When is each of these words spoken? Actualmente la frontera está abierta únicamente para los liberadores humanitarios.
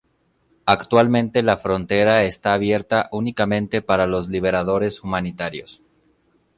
Actualmente 0.65 1.43
la 1.43 1.57
frontera 1.57 2.23
está 2.23 2.55
abierta 2.55 3.07
únicamente 3.11 3.83
para 3.83 4.07
los 4.07 4.29
liberadores 4.29 5.03
humanitarios. 5.03 5.83